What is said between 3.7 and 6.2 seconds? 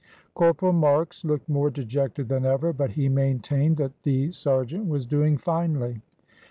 that the sergeant was doing finely.